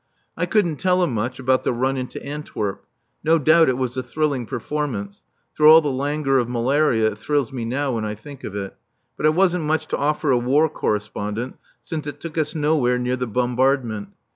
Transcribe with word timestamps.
I 0.35 0.47
couldn't 0.47 0.77
tell 0.77 1.03
him 1.03 1.13
much 1.13 1.37
about 1.37 1.63
the 1.63 1.71
run 1.71 1.95
into 1.95 2.25
Antwerp. 2.25 2.87
No 3.23 3.37
doubt 3.37 3.69
it 3.69 3.77
was 3.77 3.95
a 3.95 4.01
thrilling 4.01 4.47
performance 4.47 5.21
through 5.55 5.69
all 5.69 5.79
the 5.81 5.91
languor 5.91 6.39
of 6.39 6.49
malaria 6.49 7.11
it 7.11 7.19
thrills 7.19 7.53
me 7.53 7.65
now 7.65 7.93
when 7.93 8.03
I 8.03 8.15
think 8.15 8.43
of 8.43 8.55
it 8.55 8.75
but 9.15 9.27
it 9.27 9.35
wasn't 9.35 9.65
much 9.65 9.85
to 9.89 9.97
offer 9.97 10.31
a 10.31 10.39
War 10.39 10.69
Correspondent, 10.69 11.59
since 11.83 12.07
it 12.07 12.19
took 12.19 12.35
us 12.39 12.55
nowhere 12.55 12.97
near 12.97 13.15
the 13.15 13.27
bombardment. 13.27 14.07